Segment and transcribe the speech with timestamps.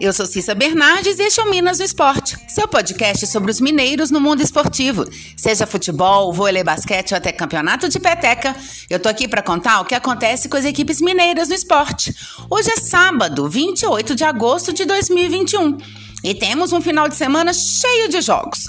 [0.00, 3.60] Eu sou Cissa Bernardes e este é o Minas no Esporte, seu podcast sobre os
[3.60, 5.04] mineiros no mundo esportivo.
[5.36, 8.54] Seja futebol, vôlei, basquete ou até campeonato de peteca,
[8.88, 12.14] eu tô aqui para contar o que acontece com as equipes mineiras no esporte.
[12.48, 15.78] Hoje é sábado, 28 de agosto de 2021
[16.22, 18.68] e temos um final de semana cheio de jogos.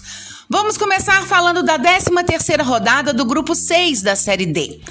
[0.50, 4.82] Vamos começar falando da 13ª rodada do grupo 6 da Série D.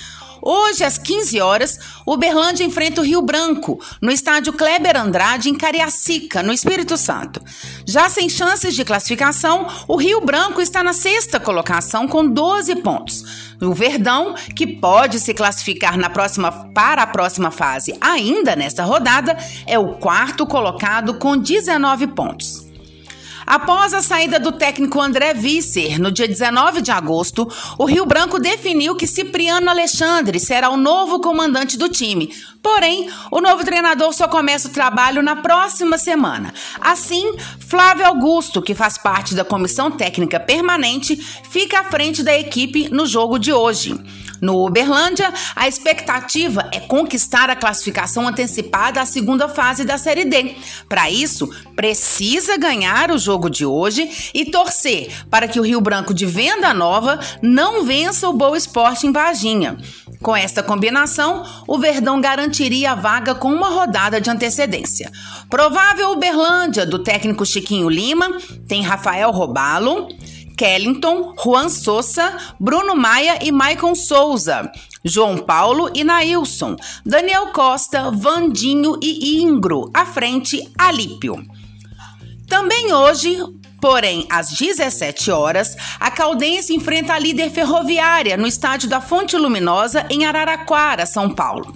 [0.41, 5.55] Hoje, às 15 horas, o Berlândia enfrenta o Rio Branco, no estádio Kleber Andrade, em
[5.55, 7.43] Cariacica, no Espírito Santo.
[7.87, 13.25] Já sem chances de classificação, o Rio Branco está na sexta colocação com 12 pontos.
[13.61, 19.37] O Verdão, que pode se classificar na próxima, para a próxima fase ainda nesta rodada,
[19.67, 22.68] é o quarto colocado com 19 pontos.
[23.49, 28.39] Após a saída do técnico André Visser, no dia 19 de agosto, o Rio Branco
[28.39, 32.31] definiu que Cipriano Alexandre será o novo comandante do time.
[32.63, 36.53] Porém, o novo treinador só começa o trabalho na próxima semana.
[36.79, 42.91] Assim, Flávio Augusto, que faz parte da comissão técnica permanente, fica à frente da equipe
[42.91, 43.99] no jogo de hoje.
[44.41, 50.57] No Uberlândia, a expectativa é conquistar a classificação antecipada à segunda fase da Série D.
[50.89, 56.15] Para isso, precisa ganhar o jogo de hoje e torcer para que o Rio Branco
[56.15, 59.79] de Venda Nova não vença o Boa Esporte em Varginha.
[60.23, 65.13] Com esta combinação, o Verdão garantiria a vaga com uma rodada de antecedência.
[65.49, 70.09] Provável Uberlândia, do técnico Chiquinho Lima, tem Rafael Robalo,
[70.59, 74.69] Kellington, Juan Souza, Bruno Maia e Maicon Souza,
[75.05, 76.75] João Paulo e Nailson,
[77.07, 81.41] Daniel Costa, Vandinho e Ingro, à frente Alípio.
[82.49, 83.39] Também hoje,
[83.81, 90.05] Porém, às 17 horas, a Caldense enfrenta a líder ferroviária no estádio da Fonte Luminosa,
[90.11, 91.73] em Araraquara, São Paulo.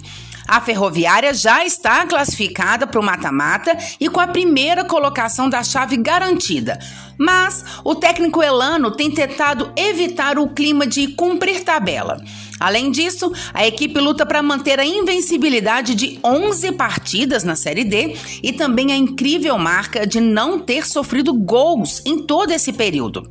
[0.47, 5.97] A Ferroviária já está classificada para o mata-mata e com a primeira colocação da chave
[5.97, 6.79] garantida.
[7.17, 12.21] Mas o técnico Elano tem tentado evitar o clima de cumprir tabela.
[12.59, 18.15] Além disso, a equipe luta para manter a invencibilidade de 11 partidas na Série D
[18.41, 23.29] e também a incrível marca de não ter sofrido gols em todo esse período.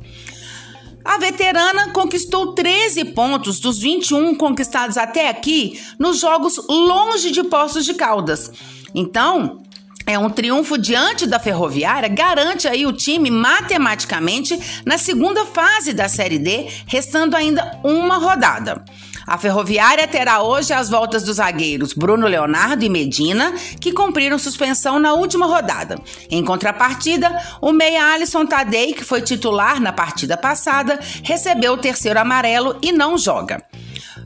[1.05, 7.83] A veterana conquistou 13 pontos dos 21 conquistados até aqui nos jogos longe de Poços
[7.85, 8.51] de Caldas.
[8.95, 9.63] Então,
[10.05, 16.09] é um triunfo diante da Ferroviária, garante aí o time matematicamente na segunda fase da
[16.09, 18.83] Série D, restando ainda uma rodada.
[19.25, 24.99] A Ferroviária terá hoje as voltas dos zagueiros Bruno Leonardo e Medina, que cumpriram suspensão
[24.99, 25.97] na última rodada.
[26.29, 32.19] Em contrapartida, o meia Alisson Tadei, que foi titular na partida passada, recebeu o terceiro
[32.19, 33.63] amarelo e não joga.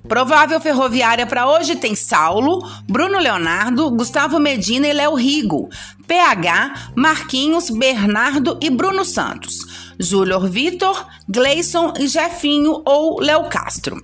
[0.07, 5.69] Provável ferroviária para hoje tem Saulo, Bruno Leonardo, Gustavo Medina e Léo Rigo,
[6.07, 14.01] PH, Marquinhos, Bernardo e Bruno Santos, Júlio Vitor, Gleison e Jefinho ou Léo Castro.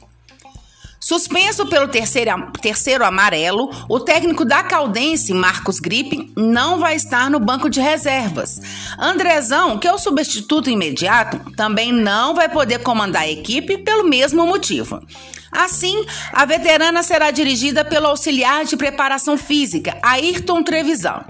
[1.13, 7.40] Suspenso pelo terceiro, terceiro amarelo, o técnico da Caldense, Marcos Gripe, não vai estar no
[7.40, 8.59] banco de reservas.
[8.97, 14.44] Andrezão, que é o substituto imediato, também não vai poder comandar a equipe pelo mesmo
[14.47, 15.03] motivo.
[15.56, 21.24] Assim, a veterana será dirigida pelo auxiliar de preparação física, Ayrton Trevisan.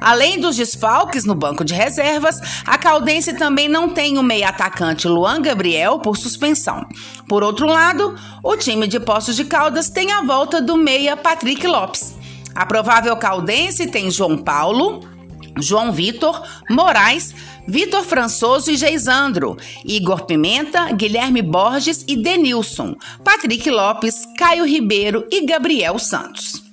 [0.00, 5.08] Além dos desfalques no banco de reservas, a Caldense também não tem o meio atacante
[5.08, 6.86] Luan Gabriel por suspensão.
[7.28, 11.66] Por outro lado, o time de Poços de Caldas tem a volta do meia Patrick
[11.66, 12.14] Lopes.
[12.54, 15.00] A provável caldense tem João Paulo,
[15.58, 17.34] João Vitor, Moraes,
[17.70, 25.46] Vitor Françoso e Geisandro, Igor Pimenta, Guilherme Borges e Denilson, Patrick Lopes, Caio Ribeiro e
[25.46, 26.64] Gabriel Santos.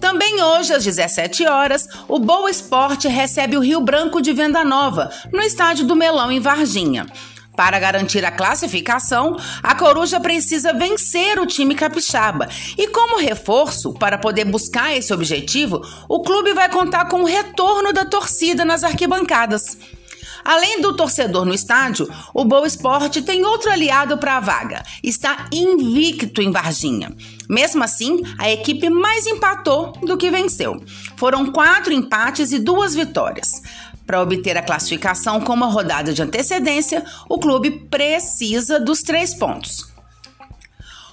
[0.00, 5.08] Também hoje, às 17 horas, o Boa Esporte recebe o Rio Branco de Venda Nova,
[5.32, 7.06] no estádio do Melão, em Varginha.
[7.54, 12.48] Para garantir a classificação, a Coruja precisa vencer o time capixaba.
[12.76, 17.92] E como reforço para poder buscar esse objetivo, o clube vai contar com o retorno
[17.92, 19.78] da torcida nas arquibancadas.
[20.44, 24.82] Além do torcedor no estádio, o Boa Esporte tem outro aliado para a vaga.
[25.02, 27.16] Está invicto em Varginha.
[27.48, 30.82] Mesmo assim, a equipe mais empatou do que venceu.
[31.16, 33.62] Foram quatro empates e duas vitórias.
[34.06, 39.94] Para obter a classificação com uma rodada de antecedência, o clube precisa dos três pontos.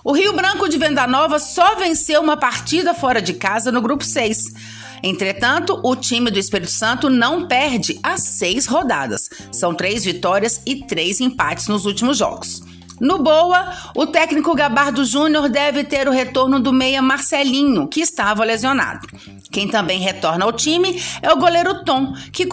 [0.04, 4.04] O Rio Branco de Venda Nova só venceu uma partida fora de casa no grupo
[4.04, 4.81] 6.
[5.04, 9.30] Entretanto, o time do Espírito Santo não perde as seis rodadas.
[9.52, 12.62] São três vitórias e três empates nos últimos jogos.
[13.02, 18.44] No Boa, o técnico Gabardo Júnior deve ter o retorno do meia Marcelinho, que estava
[18.44, 19.08] lesionado.
[19.52, 22.48] Quem também retorna ao time é o goleiro Tom, que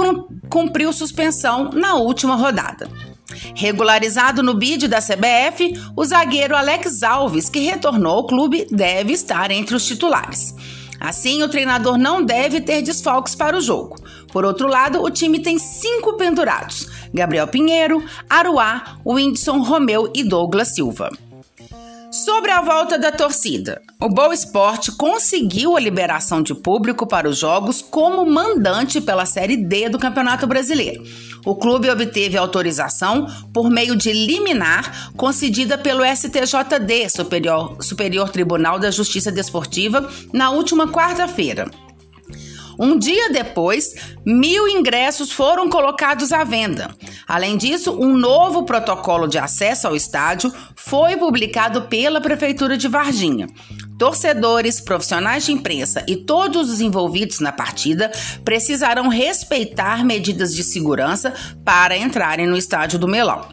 [0.49, 2.89] cumpriu suspensão na última rodada.
[3.55, 9.51] Regularizado no bid da CBF, o zagueiro Alex Alves, que retornou ao clube, deve estar
[9.51, 10.55] entre os titulares.
[11.01, 13.97] Assim, o treinador não deve ter desfalques para o jogo.
[14.33, 20.75] Por outro lado, o time tem cinco pendurados: Gabriel Pinheiro, Aruá, Whindersson Romeu e Douglas
[20.75, 21.11] Silva.
[22.11, 27.37] Sobre a volta da torcida, o Boa Esporte conseguiu a liberação de público para os
[27.37, 31.05] jogos como mandante pela Série D do Campeonato Brasileiro.
[31.49, 38.91] O clube obteve autorização por meio de liminar concedida pelo STJD, Superior, Superior Tribunal da
[38.91, 41.71] Justiça Desportiva, na última quarta-feira.
[42.79, 43.95] Um dia depois,
[44.27, 46.95] mil ingressos foram colocados à venda.
[47.27, 53.47] Além disso, um novo protocolo de acesso ao estádio foi publicado pela Prefeitura de Varginha.
[53.99, 58.13] Torcedores, profissionais de imprensa e todos os envolvidos na partida
[58.45, 61.35] precisarão respeitar medidas de segurança
[61.65, 63.47] para entrarem no estádio do Melão.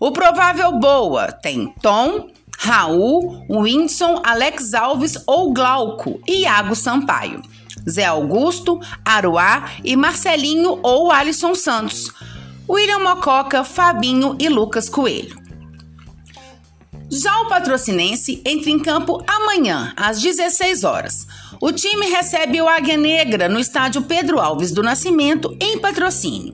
[0.00, 7.42] O provável Boa tem Tom, Raul, Winson, Alex Alves ou Glauco e Iago Sampaio.
[7.88, 12.10] Zé Augusto, Aruá e Marcelinho ou Alisson Santos,
[12.68, 15.45] William Mococa, Fabinho e Lucas Coelho.
[17.10, 21.26] Já o patrocinense entra em campo amanhã, às 16 horas.
[21.60, 26.52] O time recebe o Águia Negra no estádio Pedro Alves do Nascimento, em patrocínio.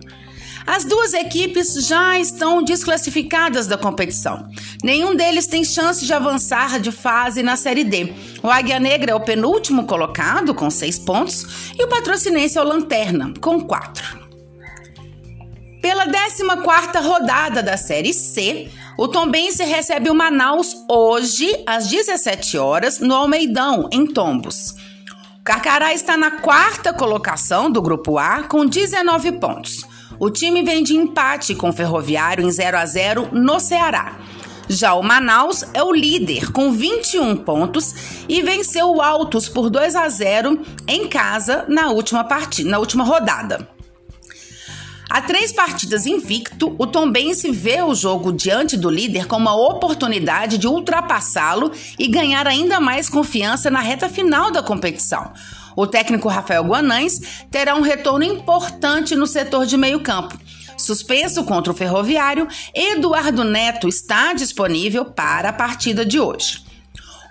[0.67, 4.49] As duas equipes já estão desclassificadas da competição.
[4.85, 8.13] Nenhum deles tem chance de avançar de fase na Série D.
[8.43, 12.65] O Águia Negra é o penúltimo colocado, com seis pontos, e o Patrocinense é o
[12.65, 14.21] Lanterna, com quatro.
[15.81, 22.99] Pela 14ª rodada da Série C, o Tombense recebe o Manaus hoje, às 17 horas,
[22.99, 24.77] no Almeidão, em Tombos.
[25.41, 29.83] O Carcará está na quarta colocação do Grupo A, com 19 pontos.
[30.21, 34.19] O time vem de empate com o Ferroviário em 0 a 0 no Ceará.
[34.69, 39.97] Já o Manaus é o líder com 21 pontos e venceu o Altos por 2
[39.97, 43.69] a 0 em casa na última partida, na última rodada.
[45.15, 50.57] Há três partidas invicto, o Tombense vê o jogo diante do líder como uma oportunidade
[50.57, 55.31] de ultrapassá-lo e ganhar ainda mais confiança na reta final da competição.
[55.77, 60.39] O técnico Rafael Guanães terá um retorno importante no setor de meio-campo.
[60.79, 66.72] Suspenso contra o Ferroviário, Eduardo Neto está disponível para a partida de hoje.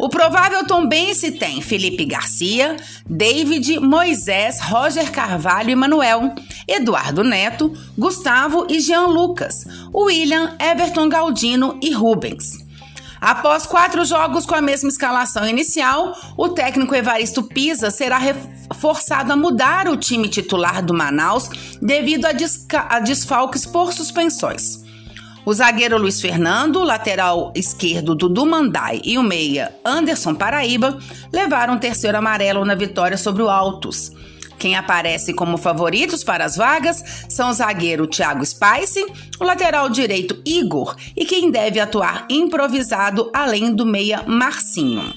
[0.01, 2.75] O provável tombense tem Felipe Garcia,
[3.07, 6.33] David, Moisés, Roger Carvalho e Manuel,
[6.68, 9.63] Eduardo Neto, Gustavo e Jean Lucas,
[9.94, 12.65] William, Everton Galdino e Rubens.
[13.21, 18.19] Após quatro jogos com a mesma escalação inicial, o técnico Evaristo Pisa será
[18.80, 21.48] forçado a mudar o time titular do Manaus
[21.80, 22.31] devido a,
[22.89, 24.81] a desfalques por suspensões.
[25.43, 30.99] O zagueiro Luiz Fernando, lateral esquerdo Dudu Mandai e o meia Anderson Paraíba
[31.33, 34.11] levaram o terceiro amarelo na vitória sobre o Altos.
[34.59, 39.03] Quem aparece como favoritos para as vagas são o zagueiro Thiago Spice,
[39.39, 45.11] o lateral direito Igor e quem deve atuar improvisado além do meia Marcinho.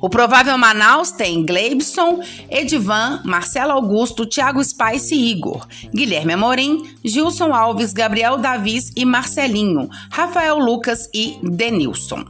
[0.00, 7.52] O provável Manaus tem Gleibson, Edivan, Marcelo Augusto, Thiago Spice e Igor, Guilherme Amorim, Gilson
[7.52, 12.24] Alves, Gabriel Davis e Marcelinho, Rafael Lucas e Denilson.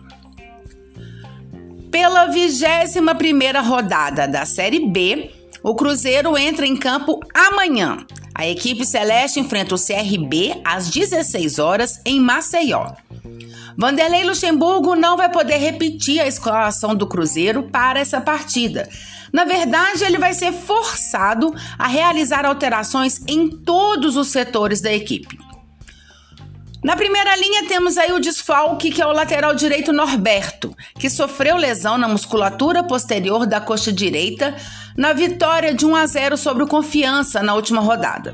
[1.91, 5.31] Pela 21 primeira rodada da Série B,
[5.62, 8.05] o Cruzeiro entra em campo amanhã.
[8.40, 12.90] A equipe celeste enfrenta o CRB às 16 horas em Maceió.
[13.76, 18.88] Vanderlei Luxemburgo não vai poder repetir a escalação do Cruzeiro para essa partida.
[19.30, 25.38] Na verdade, ele vai ser forçado a realizar alterações em todos os setores da equipe.
[26.83, 31.57] Na primeira linha temos aí o desfalque, que é o lateral direito Norberto, que sofreu
[31.57, 34.57] lesão na musculatura posterior da coxa direita
[34.97, 38.33] na vitória de 1 a 0 sobre o Confiança na última rodada.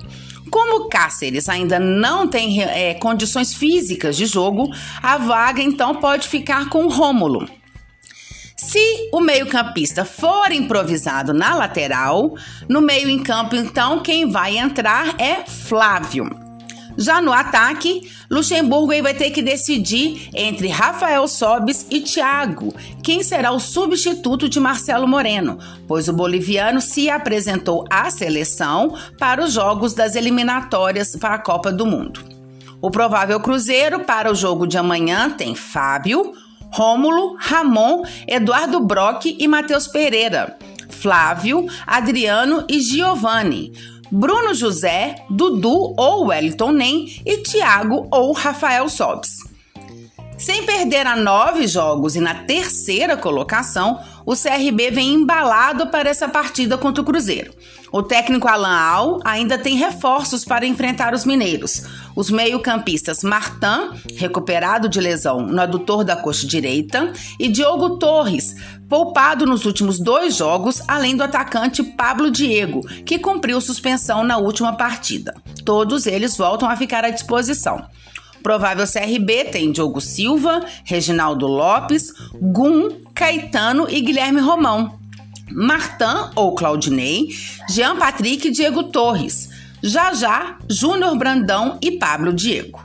[0.48, 4.72] Como Cáceres ainda não tem é, condições físicas de jogo,
[5.02, 7.48] a vaga então pode ficar com o Rômulo.
[8.56, 12.36] Se o meio-campista for improvisado na lateral,
[12.68, 16.45] no meio em campo então quem vai entrar é Flávio.
[16.96, 23.52] Já no ataque, Luxemburgo vai ter que decidir entre Rafael Sobis e Thiago, quem será
[23.52, 29.92] o substituto de Marcelo Moreno, pois o boliviano se apresentou à seleção para os jogos
[29.92, 32.20] das eliminatórias para a Copa do Mundo.
[32.80, 36.32] O provável Cruzeiro para o jogo de amanhã tem Fábio,
[36.72, 40.56] Rômulo, Ramon, Eduardo Brock e Matheus Pereira,
[40.88, 43.72] Flávio, Adriano e Giovanni.
[44.10, 49.38] Bruno José, Dudu ou Wellington Nem e Thiago ou Rafael Sobes.
[50.38, 56.28] Sem perder a nove jogos e na terceira colocação, o CRB vem embalado para essa
[56.28, 57.54] partida contra o Cruzeiro.
[57.90, 61.84] O técnico Alan Al ainda tem reforços para enfrentar os mineiros.
[62.16, 68.56] Os meio-campistas Martin, recuperado de lesão no adutor da coxa direita, e Diogo Torres,
[68.88, 74.72] poupado nos últimos dois jogos, além do atacante Pablo Diego, que cumpriu suspensão na última
[74.72, 75.34] partida.
[75.62, 77.86] Todos eles voltam a ficar à disposição.
[78.42, 84.98] Provável CRB tem Diogo Silva, Reginaldo Lopes, Gum, Caetano e Guilherme Romão.
[85.50, 87.28] Martin ou Claudinei,
[87.68, 89.55] Jean Patrick e Diego Torres.
[89.82, 92.82] Jajá, Júnior Brandão e Pablo Diego.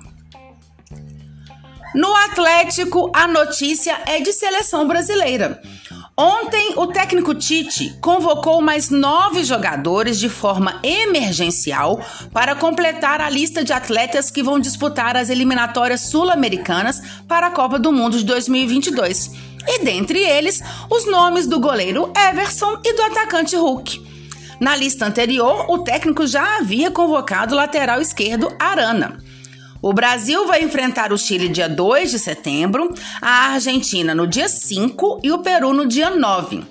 [1.93, 5.61] No Atlético, a notícia é de seleção brasileira.
[6.17, 11.99] Ontem, o técnico Tite convocou mais nove jogadores de forma emergencial
[12.31, 17.79] para completar a lista de atletas que vão disputar as eliminatórias sul-americanas para a Copa
[17.79, 19.31] do Mundo de 2022.
[19.67, 24.10] E dentre eles, os nomes do goleiro Everson e do atacante Hulk.
[24.61, 29.17] Na lista anterior, o técnico já havia convocado o lateral esquerdo Arana.
[29.81, 35.21] O Brasil vai enfrentar o Chile dia 2 de setembro, a Argentina no dia 5
[35.23, 36.63] e o Peru no dia 9.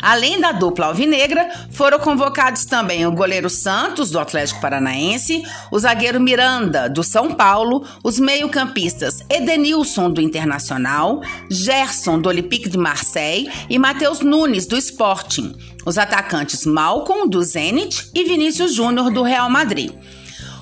[0.00, 6.20] Além da dupla alvinegra, foram convocados também o goleiro Santos, do Atlético Paranaense, o zagueiro
[6.20, 13.78] Miranda, do São Paulo, os meio-campistas Edenilson, do Internacional, Gerson, do Olympique de Marseille e
[13.78, 19.92] Matheus Nunes, do Sporting, os atacantes Malcom, do Zenit e Vinícius Júnior, do Real Madrid.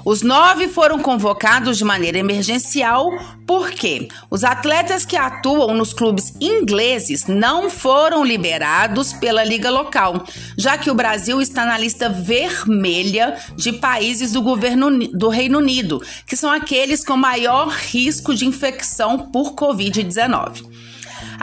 [0.04, 3.10] Os nove foram convocados de maneira emergencial
[3.46, 10.26] porque os atletas que atuam nos clubes ingleses não foram liberados pela liga local,
[10.58, 16.02] já que o Brasil está na lista vermelha de países do governo do Reino Unido,
[16.26, 20.74] que são aqueles com maior risco de infecção por Covid-19.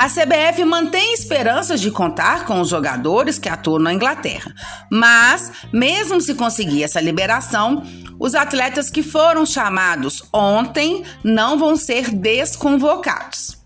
[0.02, 4.52] A CBF mantém esperanças de contar com os jogadores que atuam na Inglaterra,
[4.90, 7.84] mas, mesmo se conseguir essa liberação,
[8.20, 13.62] os atletas que foram chamados ontem não vão ser desconvocados.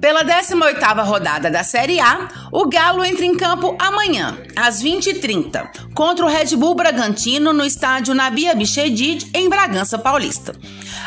[0.00, 6.24] Pela 18ª rodada da Série A, o Galo entra em campo amanhã, às 20h30, contra
[6.24, 10.52] o Red Bull Bragantino no estádio Nabia Bichedid, em Bragança Paulista.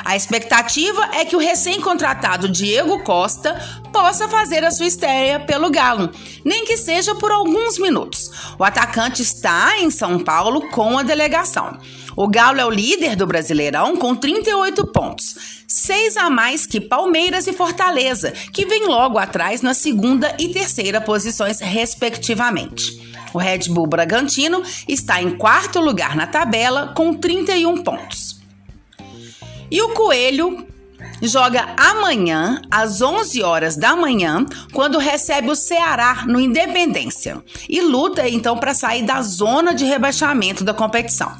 [0.03, 3.55] A expectativa é que o recém-contratado Diego Costa
[3.91, 6.09] possa fazer a sua estreia pelo Galo,
[6.43, 8.31] nem que seja por alguns minutos.
[8.57, 11.77] O atacante está em São Paulo com a delegação.
[12.15, 17.47] O Galo é o líder do Brasileirão com 38 pontos, seis a mais que Palmeiras
[17.47, 23.11] e Fortaleza, que vem logo atrás na segunda e terceira posições, respectivamente.
[23.33, 28.40] O Red Bull Bragantino está em quarto lugar na tabela com 31 pontos.
[29.71, 30.67] E o Coelho
[31.21, 38.27] joga amanhã, às 11 horas da manhã, quando recebe o Ceará no Independência e luta
[38.27, 41.31] então para sair da zona de rebaixamento da competição.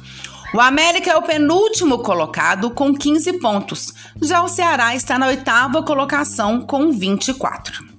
[0.54, 3.92] O América é o penúltimo colocado com 15 pontos.
[4.20, 7.91] Já o Ceará está na oitava colocação com 24.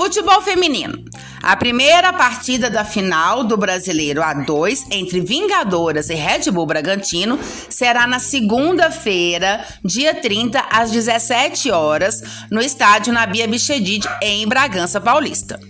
[0.00, 1.04] Futebol feminino.
[1.42, 7.38] A primeira partida da final do Brasileiro A2 entre Vingadoras e Red Bull Bragantino
[7.68, 15.60] será na segunda-feira, dia 30, às 17 horas, no estádio Nabia Bichedid, em Bragança Paulista.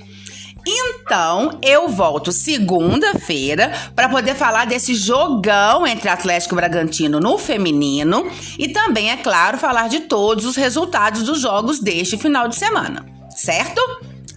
[0.65, 8.69] Então, eu volto segunda-feira para poder falar desse jogão entre Atlético Bragantino no feminino e
[8.69, 13.83] também, é claro, falar de todos os resultados dos jogos deste final de semana, certo?